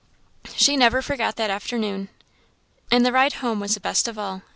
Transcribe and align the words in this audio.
She 0.55 0.75
never 0.77 1.03
forgot 1.03 1.35
that 1.35 1.51
afternoon. 1.51 2.09
And 2.89 3.05
the 3.05 3.11
ride 3.11 3.33
home 3.33 3.59
was 3.59 3.75
the 3.75 3.79
best 3.79 4.07
of 4.07 4.17
all. 4.17 4.41